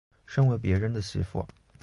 [0.25, 1.45] 身为別人的媳妇